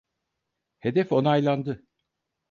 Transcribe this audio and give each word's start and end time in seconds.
Hedef 0.79 1.11
onaylandı. 1.11 1.83